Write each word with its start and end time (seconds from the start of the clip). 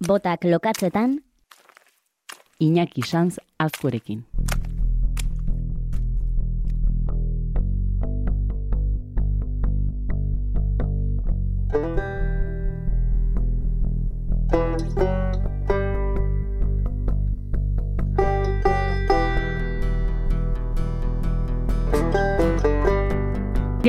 Botak 0.00 0.44
lokatzetan, 0.44 1.20
Iñaki 2.58 3.02
Sanz 3.02 3.36
azkorekin. 3.58 4.24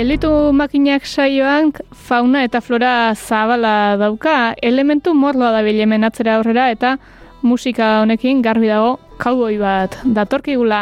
Gelditu 0.02 0.50
makinak 0.50 1.04
saioan 1.06 1.68
fauna 1.94 2.40
eta 2.42 2.58
flora 2.58 3.14
zabala 3.14 4.00
dauka, 4.02 4.56
elementu 4.58 5.12
morloa 5.14 5.52
da 5.54 5.60
bilemen 5.62 6.02
atzera 6.08 6.40
aurrera 6.40 6.64
eta 6.74 6.96
musika 7.46 7.90
honekin 8.00 8.42
garbi 8.42 8.72
dago 8.72 8.96
kauboi 9.22 9.60
bat 9.62 10.00
datorkigula. 10.02 10.80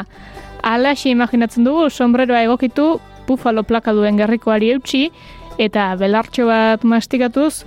Alaxi 0.64 1.12
imaginatzen 1.12 1.68
dugu, 1.68 1.90
sombreroa 1.90 2.46
egokitu, 2.48 2.88
bufalo 3.28 3.66
plaka 3.68 3.92
duen 3.92 4.16
gerrikoari 4.16 4.72
eutxi, 4.78 5.04
eta 5.60 5.90
belartxo 6.00 6.48
bat 6.48 6.88
mastikatuz, 6.88 7.66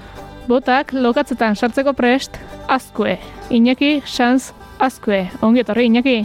botak 0.49 0.97
lokatzetan 0.97 1.53
sartzeko 1.53 1.93
prest, 1.93 2.41
azkue. 2.67 3.19
Iñaki, 3.51 3.99
Sanz, 4.07 4.55
azkue. 4.81 5.27
Ongi 5.43 5.67
etorri, 5.67 5.91
Iñaki. 5.93 6.19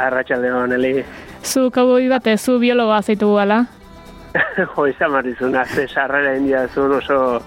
Arratxalde 0.00 0.56
hon, 0.56 0.72
Eli. 0.80 0.96
Zu 1.44 1.68
kauboi 1.68 2.08
bate, 2.08 2.38
zu 2.38 2.56
biologa 2.58 3.02
zaitu 3.04 3.34
gala. 3.36 3.66
jo, 4.74 4.86
izan 4.86 5.12
marrizuna, 5.12 5.64
ze 5.64 5.86
sarrera 5.88 6.34
india 6.36 6.66
zuen 6.68 6.98
oso, 6.98 7.40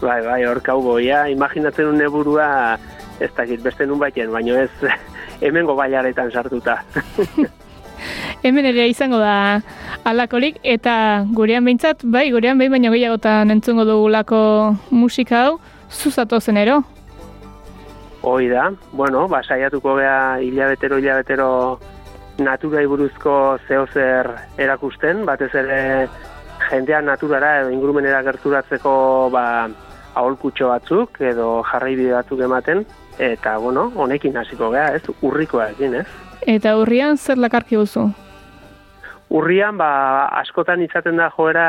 bai, 0.00 0.20
bai, 0.24 0.44
hor 0.44 0.60
kauboia, 0.62 1.26
imaginatzen 1.32 1.88
un 1.88 1.98
neburua, 2.00 2.48
ez 3.20 3.30
dakit, 3.36 3.62
beste 3.64 3.86
nun 3.86 4.00
baiten, 4.02 4.32
baino 4.32 4.56
ez, 4.60 4.70
hemengo 5.44 5.76
baiaretan 5.78 6.32
sartuta. 6.32 6.82
Hemen 8.44 8.68
ere 8.68 8.84
izango 8.90 9.18
da 9.18 9.62
alakorik, 10.06 10.60
eta 10.62 11.24
gurean 11.34 11.64
behintzat, 11.64 12.04
bai, 12.04 12.28
gurean 12.30 12.60
behin 12.60 12.76
baino 12.76 12.92
gehiagotan 12.92 13.50
entzungo 13.50 13.86
dugulako 13.88 14.76
musika 14.90 15.46
hau, 15.46 15.56
zuzatu 15.90 16.40
zenero. 16.40 16.82
Hoi 18.26 18.48
da, 18.50 18.68
bueno, 18.92 19.24
ba, 19.32 19.40
saiatuko 19.42 19.96
gea 19.96 20.38
hilabetero, 20.42 20.98
hilabetero 21.00 21.48
naturai 22.42 22.84
buruzko 22.86 23.56
zehozer 23.66 24.28
erakusten, 24.60 25.24
batez 25.24 25.52
ere 25.56 25.80
jendean 26.70 27.06
naturara 27.06 27.60
edo 27.62 27.72
ingurumenera 27.74 28.22
gerturatzeko 28.26 28.92
ba, 29.32 29.44
aholkutxo 30.16 30.70
batzuk 30.72 31.20
edo 31.20 31.62
jarraibide 31.70 32.14
batzuk 32.16 32.40
ematen, 32.46 32.84
eta, 33.18 33.56
bueno, 33.58 33.90
honekin 33.96 34.36
hasiko 34.36 34.70
gea, 34.74 34.94
ez, 34.96 35.02
urrikoa 35.22 35.70
egin, 35.74 36.00
ez? 36.02 36.06
Eta 36.46 36.76
urrian 36.78 37.16
zer 37.16 37.40
lakarki 37.40 37.76
guzu? 37.76 38.08
Urrian, 39.36 39.76
ba, 39.78 39.90
askotan 40.42 40.82
izaten 40.84 41.18
da 41.20 41.30
joera 41.34 41.68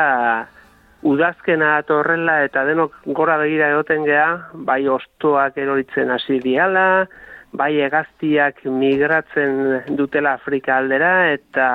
udazkena 1.06 1.76
torrela 1.86 2.40
eta 2.46 2.64
denok 2.66 2.94
gora 3.14 3.38
begira 3.38 3.70
egoten 3.74 4.04
gea, 4.06 4.28
bai 4.54 4.82
ostoak 4.90 5.58
eroritzen 5.58 6.10
hasi 6.10 6.40
diala, 6.42 7.06
bai 7.52 7.74
egaztiak 7.80 8.64
migratzen 8.66 9.94
dutela 9.96 10.34
Afrika 10.36 10.76
aldera, 10.78 11.32
eta 11.32 11.68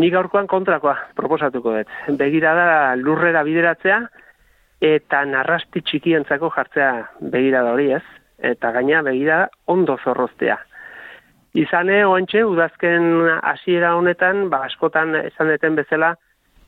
ni 0.00 0.08
gaurkoan 0.10 0.48
kontrakoa 0.48 0.96
proposatuko 1.16 1.74
dut. 1.76 1.92
Begira 2.18 2.54
da 2.56 2.70
lurrera 2.96 3.42
bideratzea, 3.44 4.00
eta 4.80 5.22
narrasti 5.28 5.82
txikientzako 5.84 6.50
jartzea 6.54 6.92
begira 7.34 7.62
da 7.66 7.74
hori 7.76 7.90
ez, 7.98 8.04
eta 8.52 8.72
gaina 8.72 9.02
begira 9.04 9.42
ondo 9.68 9.98
zorroztea. 10.00 10.56
Izane, 11.60 12.04
oantxe, 12.06 12.44
udazken 12.46 13.26
hasiera 13.42 13.94
honetan, 13.98 14.46
ba, 14.52 14.62
askotan 14.70 15.16
esan 15.20 15.50
deten 15.52 15.76
bezala, 15.76 16.14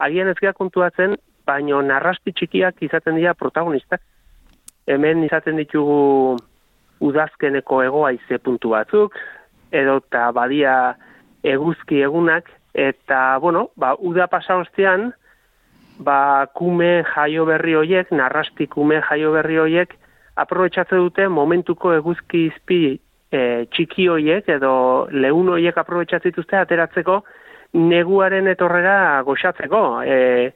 agian 0.03 0.29
ez 0.29 0.37
kontuatzen, 0.59 1.17
baino 1.47 1.81
narrasti 1.83 2.33
txikiak 2.33 2.83
izaten 2.83 3.17
dira 3.17 3.35
protagonistak. 3.35 4.03
Hemen 4.87 5.23
izaten 5.25 5.57
ditugu 5.57 6.37
udazkeneko 7.01 7.83
egoa 7.83 8.11
puntu 8.43 8.71
batzuk, 8.71 9.15
edo 9.71 9.97
eta 10.03 10.31
badia 10.33 10.95
eguzki 11.43 12.03
egunak, 12.03 12.51
eta, 12.75 13.39
bueno, 13.39 13.71
ba, 13.77 13.95
uda 13.99 14.27
pasa 14.33 14.57
ostean, 14.57 15.13
ba, 15.99 16.47
kume 16.55 17.05
jaio 17.15 17.45
berri 17.47 17.75
hoiek, 17.75 18.13
narrasti 18.13 18.67
kume 18.67 19.03
jaio 19.09 19.33
berri 19.33 19.59
hoiek, 19.61 19.95
aprobetxatze 20.37 20.97
dute 20.97 21.29
momentuko 21.29 21.93
eguzki 21.95 22.47
izpi 22.49 22.83
e, 23.33 23.41
txiki 23.73 24.09
hoiek 24.09 24.49
edo 24.57 24.73
lehun 25.13 25.53
hoiek 25.55 25.77
aprobetsatzituzte 25.79 26.57
ateratzeko 26.57 27.21
neguaren 27.77 28.49
etorrera 28.53 29.23
goxatzeko. 29.27 29.83
E, 30.05 30.53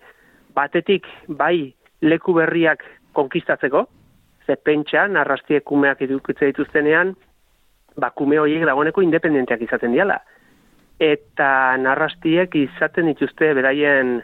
batetik 0.56 1.08
bai 1.28 1.74
leku 2.00 2.32
berriak 2.36 2.84
konkistatzeko, 3.16 3.86
ze 4.46 4.56
pentsa 4.56 5.06
narrastiek 5.08 5.64
kumeak 5.64 6.02
edukitze 6.06 6.52
dituztenean, 6.52 7.14
ba 7.96 8.10
kume 8.10 8.38
hoiek 8.38 8.64
dagoeneko 8.68 9.04
independenteak 9.04 9.64
izaten 9.64 9.92
diala. 9.96 10.20
Eta 11.02 11.76
narrastiek 11.76 12.54
izaten 12.56 13.10
dituzte 13.10 13.52
beraien 13.54 14.22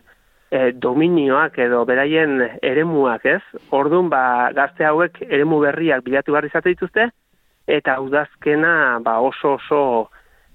e, 0.50 0.72
dominioak 0.72 1.58
edo 1.60 1.84
beraien 1.88 2.40
eremuak, 2.62 3.26
ez? 3.26 3.42
Ordun 3.70 4.08
ba 4.12 4.50
gazte 4.56 4.86
hauek 4.88 5.20
eremu 5.28 5.60
berriak 5.66 6.04
bilatu 6.04 6.32
behar 6.32 6.48
izate 6.48 6.72
dituzte, 6.72 7.10
eta 7.66 7.98
udazkena 8.00 9.00
ba, 9.04 9.18
oso 9.20 9.56
oso 9.58 9.80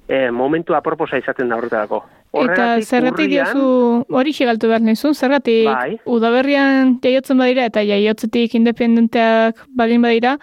e, 0.07 0.29
momentu 0.31 0.75
aproposa 0.75 1.17
izaten 1.21 1.49
da 1.49 1.57
horretarako. 1.57 2.03
Eta 2.37 2.65
zergatik 2.83 3.29
diozu 3.31 3.67
hori 4.13 4.33
xigaltu 4.35 4.67
behar 4.69 4.83
nizun, 4.83 5.15
zergatik 5.15 5.69
bai. 5.69 5.97
udaberrian 6.05 6.97
jaiotzen 7.03 7.39
badira 7.39 7.65
eta 7.69 7.81
jaiotzetik 7.87 8.57
independenteak 8.59 9.63
badin 9.79 10.03
badira, 10.03 10.35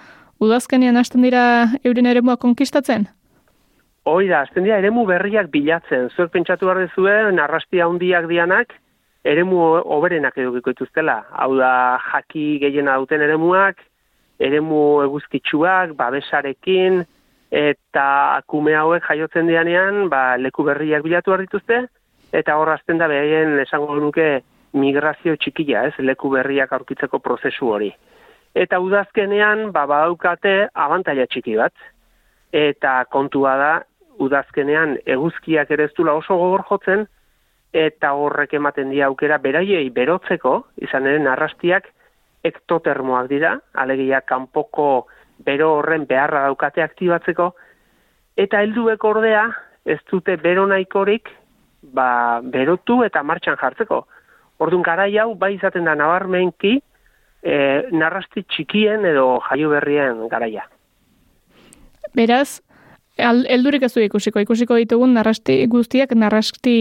udazkenean 0.43 0.97
hasten 0.97 1.23
dira 1.23 1.45
euren 1.85 2.09
eremua 2.11 2.39
konkistatzen? 2.41 3.06
Hoi 4.04 4.26
da, 4.28 4.42
hasten 4.44 4.66
dira 4.66 4.76
eremu 4.82 5.06
berriak 5.09 5.47
bilatzen. 5.48 6.10
Zuek 6.12 6.28
pentsatu 6.34 6.69
behar 6.69 6.82
dezue, 6.82 7.12
narrastia 7.32 7.87
handiak 7.88 8.26
dianak, 8.28 8.75
eremu 9.25 9.60
oberenak 9.97 10.37
edukiko 10.37 10.75
dituztela. 10.75 11.22
Hau 11.32 11.54
da, 11.56 11.70
jaki 12.10 12.59
gehiena 12.60 12.98
duten 13.00 13.25
eremuak, 13.25 13.81
eremu 14.44 14.81
eguzkitsuak, 15.06 15.94
babesarekin, 15.97 17.00
eta 17.48 18.04
akume 18.43 18.75
hauek 18.76 19.09
jaiotzen 19.09 19.48
dianean, 19.48 20.10
ba, 20.12 20.37
leku 20.37 20.69
berriak 20.69 21.06
bilatu 21.06 21.32
behar 21.32 21.47
dituzte, 21.47 21.81
eta 22.37 22.59
hor 22.60 22.75
azten 22.75 23.00
da 23.00 23.09
behaien 23.09 23.56
esango 23.64 23.97
nuke 23.97 24.28
migrazio 24.76 25.38
txikia, 25.41 25.87
ez, 25.88 25.94
leku 26.04 26.28
berriak 26.34 26.76
aurkitzeko 26.76 27.22
prozesu 27.25 27.72
hori. 27.72 27.88
Eta 28.53 28.84
udazkenean, 28.84 29.70
ba, 29.72 29.88
badaukate 29.88 30.69
abantaila 30.75 31.25
txiki 31.25 31.56
bat, 31.56 31.72
eta 32.53 33.00
kontua 33.10 33.56
da, 33.56 33.72
udazkenean 34.19 34.98
eguzkiak 35.06 35.70
ere 35.70 35.84
ez 35.84 35.92
oso 35.98 36.36
gogor 36.36 36.64
jotzen, 36.69 37.06
eta 37.72 38.12
horrek 38.14 38.54
ematen 38.54 38.91
dia 38.91 39.06
aukera 39.06 39.38
beraiei 39.38 39.91
berotzeko, 39.91 40.66
izan 40.76 41.06
ere 41.06 41.19
narrastiak, 41.19 41.91
ektotermoak 42.44 43.28
dira, 43.28 43.58
alegia 43.75 44.20
kanpoko 44.20 45.06
bero 45.44 45.78
horren 45.78 46.06
beharra 46.06 46.44
daukate 46.47 46.82
aktibatzeko, 46.82 47.54
eta 48.36 48.60
helduek 48.60 49.04
ordea 49.04 49.48
ez 49.84 49.98
dute 50.10 50.36
bero 50.36 50.66
nahikorik 50.66 51.31
ba, 51.92 52.41
berotu 52.42 53.02
eta 53.04 53.22
martxan 53.22 53.58
jartzeko. 53.60 54.04
Orduan 54.62 54.84
garai 54.86 55.16
hau 55.19 55.34
bai 55.34 55.54
izaten 55.56 55.84
da 55.84 55.94
nabarmenki 55.98 56.76
e, 57.42 57.56
narrasti 57.92 58.44
txikien 58.48 59.04
edo 59.10 59.41
jaio 59.48 59.70
berrien 59.72 60.25
garaia. 60.31 60.64
Beraz, 62.14 62.62
heldurik 63.19 63.82
ez 63.82 63.93
du 63.94 64.02
ikusiko, 64.02 64.43
ikusiko 64.43 64.76
ditugun 64.81 65.14
narrasti 65.14 65.64
guztiak 65.70 66.14
narrasti 66.19 66.76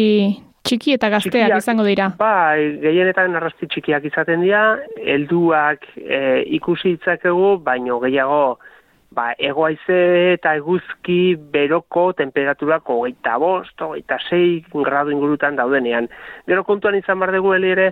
txiki 0.63 0.93
eta 0.95 1.09
gazteak 1.11 1.57
izango 1.57 1.83
dira. 1.83 2.09
Ba, 2.17 2.55
gehienetan 2.55 3.33
narrasti 3.35 3.67
txikiak 3.67 4.05
izaten 4.07 4.45
dira, 4.45 4.79
helduak 5.03 5.85
e, 5.97 6.43
ikusi 6.57 6.95
itzakegu, 6.97 7.57
baino 7.63 7.99
gehiago 8.03 8.57
ba, 9.13 9.33
egoaize 9.37 9.99
eta 10.33 10.55
eguzki 10.57 11.35
beroko 11.53 12.11
temperaturako 12.17 13.01
geita 13.05 13.37
bost, 13.41 13.75
geita 13.77 14.17
sei 14.29 14.63
gradu 14.73 15.13
ingurutan 15.13 15.59
daudenean. 15.59 16.09
Gero 16.47 16.63
kontuan 16.63 16.97
izan 16.97 17.19
bar 17.19 17.33
dugu 17.35 17.53
ere, 17.59 17.91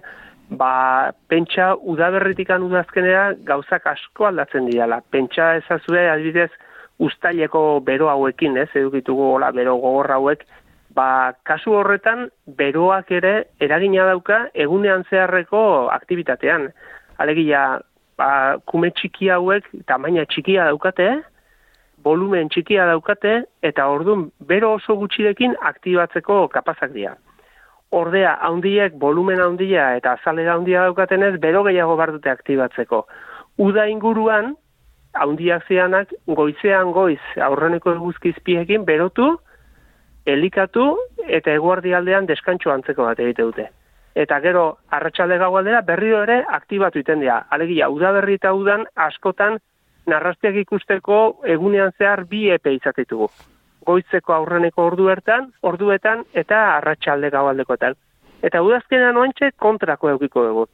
ba, 0.50 1.12
pentsa 1.30 1.76
udaberritikan 1.76 2.64
udazkenera 2.64 3.32
gauzak 3.48 3.88
asko 3.88 4.32
aldatzen 4.32 4.72
dira. 4.72 5.02
Pentsa 5.12 5.56
ezazue, 5.62 6.08
adibidez, 6.10 6.52
ustaileko 7.02 7.82
bero 7.86 8.10
hauekin, 8.12 8.58
ez, 8.62 8.70
edukitugu 8.78 9.34
hola, 9.36 9.52
bero 9.56 9.78
gogorra 9.82 10.20
hauek, 10.20 10.46
ba, 10.96 11.34
kasu 11.48 11.74
horretan 11.80 12.28
beroak 12.60 13.12
ere 13.18 13.34
eragina 13.60 14.06
dauka 14.10 14.44
egunean 14.54 15.06
zeharreko 15.10 15.64
aktivitatean. 15.96 16.70
Alegia, 17.22 17.82
ba, 18.20 18.30
kume 18.70 18.92
txiki 18.94 19.32
hauek, 19.34 19.68
tamaina 19.90 20.28
txikia 20.30 20.70
daukate, 20.70 21.10
volumen 22.06 22.50
txikia 22.54 22.88
daukate, 22.90 23.42
eta 23.66 23.88
orduan, 23.90 24.30
bero 24.48 24.76
oso 24.78 24.98
gutxirekin 25.02 25.58
aktibatzeko 25.74 26.48
kapazak 26.54 26.94
dira. 26.94 27.16
Ordea, 27.92 28.38
haundiek, 28.48 28.94
volumen 29.00 29.42
haundia 29.44 29.92
eta 29.98 30.16
azalera 30.16 30.56
haundia 30.56 30.86
daukatenez, 30.88 31.36
bero 31.44 31.66
gehiago 31.68 31.98
bardute 32.00 32.32
aktibatzeko. 32.32 33.04
Uda 33.60 33.88
inguruan, 33.92 34.54
haundiak 35.14 35.68
zianak, 35.68 36.14
goizean 36.28 36.92
goiz, 36.92 37.22
aurreneko 37.42 37.94
eguzkizpiekin, 37.98 38.86
berotu, 38.86 39.36
elikatu, 40.26 40.96
eta 41.28 41.54
eguardi 41.54 41.94
aldean 41.94 42.28
deskantxo 42.30 42.72
antzeko 42.72 43.08
bat 43.10 43.20
egite 43.20 43.44
dute. 43.44 43.68
Eta 44.16 44.40
gero, 44.44 44.66
arratsalde 44.92 45.38
gau 45.40 45.54
aldera, 45.56 45.82
berriro 45.88 46.22
ere 46.24 46.42
aktibatu 46.60 47.00
iten 47.00 47.22
dira. 47.24 47.46
Alegia, 47.50 47.88
uda 47.90 48.12
berri 48.18 48.36
eta 48.40 48.52
udan, 48.54 48.84
askotan, 48.96 49.58
narrastiak 50.08 50.58
ikusteko 50.66 51.22
egunean 51.48 51.94
zehar 51.98 52.26
bi 52.28 52.50
epe 52.52 52.74
izatitugu. 52.76 53.30
Goitzeko 53.88 54.34
aurreneko 54.34 54.86
ordu 54.92 55.08
ertan, 55.10 55.52
orduetan 55.62 56.26
eta 56.34 56.60
arratsalde 56.76 57.32
gabaldekoetan. 57.34 57.96
Eta 58.44 58.62
udazkenan 58.62 59.18
oantxe 59.18 59.52
kontrako 59.58 60.10
eukiko 60.16 60.44
dugu. 60.46 60.68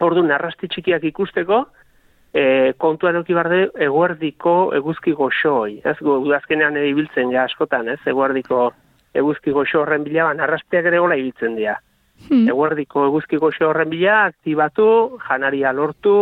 Ordu 0.00 0.22
narrasti 0.26 0.68
txikiak 0.68 1.04
ikusteko, 1.12 1.66
e, 2.34 2.72
kontuan 2.80 3.18
euki 3.20 3.36
barde 3.36 3.66
eguerdiko 3.86 4.72
eguzki 4.76 5.14
goxoi. 5.16 5.80
Ez 5.84 5.96
udazkenean 6.00 6.76
ere 6.80 6.88
ibiltzen 6.92 7.32
ja 7.32 7.44
askotan, 7.44 7.88
ez? 7.92 8.00
Eguerdiko 8.08 8.70
eguzki 9.14 9.52
goxo 9.52 9.82
horren 9.82 10.04
bila, 10.04 10.30
ba, 10.30 10.36
narrastiak 10.40 10.88
ere 10.88 11.00
gola 11.02 11.18
ibiltzen 11.20 11.56
dira. 11.58 11.76
Hmm. 12.28 12.46
Eguerdiko 12.48 13.06
eguzki 13.10 13.40
goxo 13.42 13.68
horren 13.68 13.90
bila, 13.92 14.24
aktibatu, 14.30 15.18
janaria 15.28 15.72
lortu, 15.76 16.16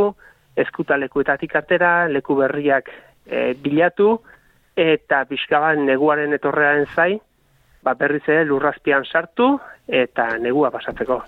eskutalekuetatik 0.59 1.55
atera, 1.57 2.09
leku 2.09 2.37
berriak 2.41 2.91
e, 3.27 3.53
bilatu, 3.62 4.17
eta 4.81 5.25
pixkaban 5.29 5.85
neguaren 5.87 6.35
etorrearen 6.35 6.89
zai, 6.95 7.12
ba 7.85 7.95
berriz 7.95 8.25
ere 8.29 8.45
lurrazpian 8.49 9.07
sartu, 9.07 9.55
eta 9.87 10.33
negua 10.39 10.71
pasatzeko. 10.75 11.23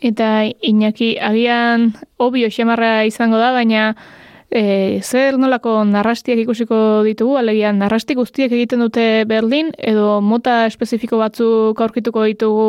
Eta 0.00 0.44
Iñaki, 0.60 1.16
agian 1.20 1.92
obio 2.16 2.50
xemarra 2.50 3.04
izango 3.06 3.38
da, 3.38 3.52
baina 3.52 3.94
e, 4.50 5.00
zer 5.02 5.38
nolako 5.38 5.82
narrastiak 5.88 6.38
ikusiko 6.44 7.02
ditugu, 7.06 7.38
alegian 7.40 7.78
narrasti 7.82 8.16
guztiek 8.18 8.52
egiten 8.52 8.84
dute 8.84 9.24
Berlin, 9.30 9.72
edo 9.78 10.20
mota 10.20 10.64
espezifiko 10.66 11.18
batzuk 11.18 11.80
aurkituko 11.80 12.24
ditugu 12.30 12.68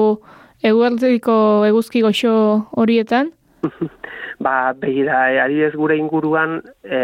eguerdiko 0.66 1.38
eguzki 1.68 2.02
goxo 2.06 2.36
horietan? 2.78 3.32
ba, 4.46 4.74
begira, 4.78 5.26
e, 5.34 5.42
ari 5.42 5.62
ez 5.68 5.74
gure 5.76 5.98
inguruan 5.98 6.62
e, 6.84 7.00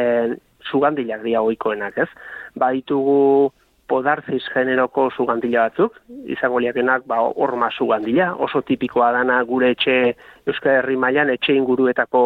zugandilak 0.72 1.26
dia 1.26 1.42
oikoenak, 1.42 1.98
ez? 2.06 2.10
Ba, 2.56 2.72
ditugu 2.76 3.52
podarziz 3.92 4.44
generoko 4.54 5.10
zugandila 5.12 5.68
batzuk, 5.68 5.98
izango 6.32 6.62
liakenak, 6.64 7.04
ba, 7.10 7.20
orma 7.46 7.70
zugandila, 7.76 8.32
oso 8.40 8.62
tipikoa 8.68 9.12
dana 9.18 9.42
gure 9.48 9.74
etxe 9.76 9.96
Euskal 10.48 10.78
Herri 10.80 10.96
mailan 11.00 11.34
etxe 11.34 11.56
inguruetako 11.60 12.24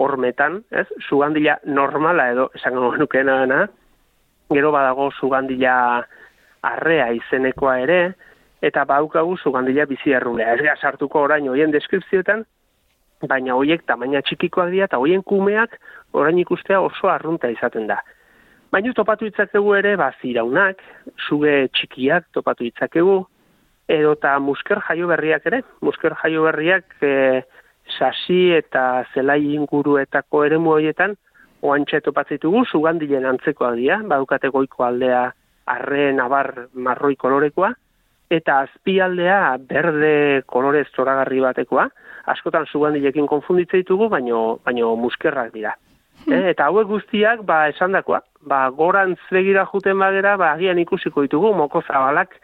hormetan, 0.00 0.60
ez? 0.70 0.86
Zugandila 1.08 1.56
normala 1.64 2.28
edo, 2.34 2.50
esango 2.58 2.92
nukena 3.00 3.40
dana, 3.44 3.60
gero 4.52 4.72
badago 4.74 5.10
zugandila 5.20 5.74
arrea 6.64 7.10
izenekoa 7.16 7.78
ere, 7.84 8.00
eta 8.64 8.84
baukagu 8.88 9.38
zugandila 9.38 9.86
bizi 9.88 10.12
errulea. 10.16 10.54
Ez 10.54 10.80
sartuko 10.80 11.24
orain 11.28 11.48
hoien 11.48 11.72
deskripzioetan, 11.72 12.44
baina 13.28 13.56
hoiek 13.56 13.84
tamaina 13.88 14.20
txikikoak 14.24 14.72
dira 14.72 14.88
eta 14.90 15.00
hoien 15.00 15.22
kumeak 15.22 15.78
orain 16.12 16.38
ikustea 16.38 16.80
oso 16.80 17.08
arrunta 17.08 17.48
izaten 17.52 17.88
da. 17.88 18.02
Baina 18.74 18.90
topatu 18.90 19.28
itzakegu 19.28 19.76
ere, 19.78 19.92
ba, 19.94 20.08
ziraunak, 20.18 20.80
suge 21.28 21.68
txikiak 21.78 22.24
topatu 22.34 22.64
itzakegu, 22.66 23.20
edo 23.86 24.14
eta 24.16 24.32
musker 24.42 24.80
jaio 24.88 25.06
berriak 25.12 25.46
ere, 25.46 25.60
musker 25.86 26.16
jaio 26.24 26.42
berriak 26.48 26.96
e, 26.98 27.12
sasi 27.98 28.40
eta 28.56 29.04
zelai 29.14 29.38
inguruetako 29.54 30.42
ere 30.48 30.58
horietan, 30.58 31.14
oantxe 31.62 32.00
topatzitugu, 32.08 32.64
zugandilen 32.66 33.30
antzekoa 33.30 33.70
dira, 33.78 34.00
badukate 34.10 34.50
goiko 34.50 34.82
aldea 34.88 35.22
arre 35.70 36.10
nabar 36.12 36.66
marroi 36.74 37.14
kolorekoa, 37.14 37.70
eta 38.26 38.58
azpialdea 38.66 39.56
berde 39.70 40.42
kolorez 40.50 40.88
zoragarri 40.96 41.38
batekoa, 41.46 41.86
askotan 42.26 42.66
zugandilekin 42.66 43.30
konfunditzen 43.30 43.86
ditugu, 43.86 44.10
baino, 44.10 44.58
baino 44.66 44.96
muskerrak 44.98 45.54
dira. 45.54 45.78
Hmm. 46.24 46.32
E, 46.32 46.50
eta 46.54 46.68
hauek 46.70 46.88
guztiak, 46.88 47.44
ba, 47.44 47.68
esandakoa, 47.72 48.22
ba, 48.48 48.68
gorantz 48.76 49.20
begira 49.32 49.66
juten 49.70 49.98
bagera, 50.00 50.36
ba, 50.40 50.52
agian 50.56 50.80
ikusiko 50.80 51.24
ditugu, 51.26 51.52
moko 51.56 51.82
zabalak, 51.84 52.36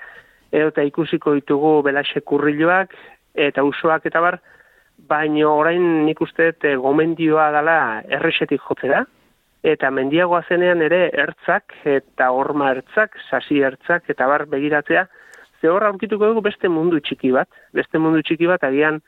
eta 0.53 0.85
ikusiko 0.85 1.35
ditugu 1.39 1.81
belaxe 1.87 2.21
kurriloak, 2.27 2.97
eta 3.35 3.65
usoak, 3.65 4.07
eta 4.11 4.21
bar, 4.21 4.41
baino 5.09 5.55
orain 5.57 6.05
nik 6.05 6.21
uste 6.21 6.53
e, 6.53 6.75
gomendioa 6.77 7.51
dela 7.55 7.79
erresetik 8.09 8.61
jotzera, 8.67 9.05
eta 9.63 9.91
mendiagoa 9.93 10.43
zenean 10.49 10.83
ere 10.83 11.09
ertzak, 11.25 11.75
eta 11.85 12.31
horma 12.33 12.71
ertzak, 12.75 13.17
sasi 13.29 13.61
ertzak, 13.65 14.09
eta 14.13 14.29
bar 14.29 14.47
begiratzea, 14.51 15.07
ze 15.61 15.69
hor 15.69 15.85
aurkituko 15.85 16.31
dugu 16.31 16.45
beste 16.45 16.69
mundu 16.69 17.01
txiki 17.01 17.33
bat, 17.33 17.49
beste 17.77 17.99
mundu 17.99 18.23
txiki 18.25 18.49
bat, 18.49 18.65
agian, 18.65 19.01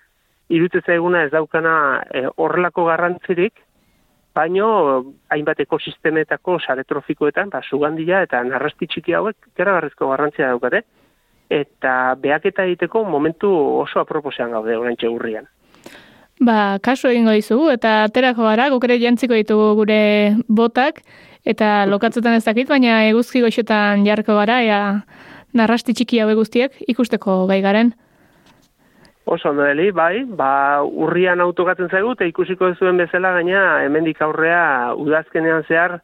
irutzeza 0.53 0.93
eguna 0.95 1.25
ez 1.27 1.31
daukana 1.33 1.75
e, 2.13 2.27
horrelako 2.37 2.85
garrantzirik, 2.91 3.55
baino 4.35 4.67
hainbat 5.31 5.61
ekosistemetako 5.61 6.59
sare 6.61 6.85
trofikoetan, 6.89 7.51
ba, 7.53 7.63
sugandia 7.63 8.23
eta 8.27 8.43
narrasti 8.45 8.89
txiki 8.89 9.17
hauek 9.19 9.51
gara 9.57 9.77
garrizko 9.79 10.09
garrantzia 10.11 10.49
daukate, 10.53 10.83
eta 11.53 12.15
behaketa 12.21 12.65
egiteko 12.69 13.05
momentu 13.05 13.51
oso 13.83 14.01
aproposean 14.01 14.55
gaude 14.57 14.77
orain 14.77 14.97
urrian. 15.11 15.49
Ba, 16.43 16.79
kasu 16.83 17.11
egingo 17.13 17.35
dizugu, 17.37 17.69
eta 17.71 18.03
aterako 18.09 18.49
gara, 18.49 18.71
gukere 18.73 18.97
jantziko 18.99 19.37
ditugu 19.37 19.75
gure 19.83 20.01
botak, 20.49 21.03
eta 21.45 21.85
lokatzetan 21.87 22.39
ez 22.39 22.45
dakit, 22.45 22.69
baina 22.69 23.03
eguzki 23.11 23.45
goxetan 23.45 24.07
jarko 24.07 24.39
gara, 24.41 24.63
ea 24.65 24.81
narrasti 25.53 25.95
txiki 25.95 26.23
hau 26.23 26.33
guztiek 26.35 26.75
ikusteko 26.89 27.45
gai 27.51 27.61
garen. 27.63 27.93
Oso 29.33 29.49
ondo 29.49 29.65
deli, 29.65 29.89
bai, 29.97 30.25
ba, 30.29 30.83
urrian 30.85 31.41
autokatzen 31.41 31.89
zaigu, 31.89 32.11
eta 32.13 32.27
ikusiko 32.29 32.69
zuen 32.75 32.99
bezala 33.01 33.31
gaina, 33.39 33.63
hemendik 33.81 34.21
aurrea 34.21 34.93
udazkenean 35.01 35.65
zehar, 35.65 35.95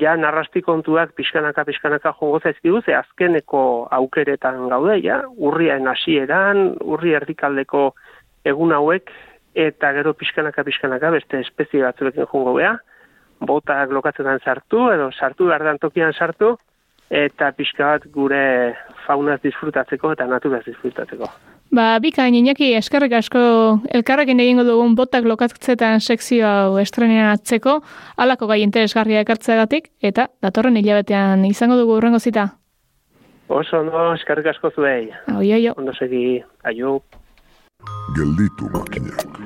ja 0.00 0.16
narrasti 0.18 0.64
kontuak 0.66 1.12
pixkanaka 1.14 1.62
pixkanaka 1.68 2.10
jongo 2.18 2.40
zaizkigu, 2.40 2.80
ze 2.82 2.96
azkeneko 2.98 3.62
aukeretan 4.00 4.66
gaude, 4.72 4.98
ja, 5.04 5.20
urrian 5.36 5.86
hasieran, 5.86 6.74
urri 6.82 7.14
erdikaldeko 7.20 7.86
egun 8.44 8.74
hauek, 8.74 9.14
eta 9.54 9.92
gero 10.00 10.16
pixkanaka 10.18 10.66
pixkanaka 10.66 11.14
beste 11.14 11.44
espezie 11.46 11.86
batzuekin 11.86 12.26
jongo 12.32 12.58
beha, 12.58 12.74
botak 13.46 13.94
lokatzetan 13.94 14.42
sartu, 14.42 14.88
edo 14.90 15.12
sartu 15.12 15.52
behar 15.52 15.78
tokian 15.78 16.18
sartu, 16.18 16.56
eta 17.10 17.52
pixka 17.54 17.92
bat 17.94 18.10
gure 18.10 18.74
faunaz 19.06 19.38
disfrutatzeko 19.46 20.16
eta 20.18 20.26
naturaz 20.26 20.64
disfrutatzeko. 20.66 21.30
Ba, 21.74 21.98
bika, 21.98 22.28
inaki, 22.30 22.70
eskerrik 22.78 23.16
asko 23.18 23.40
elkarrekin 23.98 24.38
egingo 24.40 24.62
dugun 24.64 24.94
botak 24.94 25.26
lokatzetan 25.26 26.00
sekzio 26.00 26.46
hau 26.46 26.78
estrenean 26.78 27.32
atzeko, 27.32 27.80
alako 28.16 28.46
gai 28.46 28.60
interesgarria 28.62 29.24
ekartzeagatik, 29.26 29.90
eta 30.00 30.28
datorren 30.42 30.76
hilabetean 30.76 31.44
izango 31.44 31.76
dugu 31.76 31.98
urrengo 31.98 32.20
zita. 32.20 32.52
Oso, 33.48 33.82
no, 33.82 34.12
eskerrik 34.14 34.46
asko 34.54 34.70
zuei. 34.74 35.10
Aio, 35.34 35.54
aio. 35.54 35.74
Ondo 35.76 35.92
segi, 35.94 36.42
aio. 36.64 37.00
Gelditu 38.16 38.70
makinak. 38.72 39.45